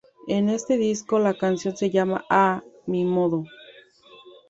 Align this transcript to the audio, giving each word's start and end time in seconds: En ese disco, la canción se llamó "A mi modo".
En 0.27 0.49
ese 0.49 0.77
disco, 0.79 1.19
la 1.19 1.35
canción 1.35 1.77
se 1.77 1.91
llamó 1.91 2.21
"A 2.27 2.63
mi 2.87 3.05
modo". 3.05 3.43